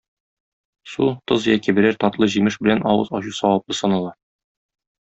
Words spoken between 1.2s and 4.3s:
тоз яки берәр татлы җимеш белән авыз ачу саваплы санала.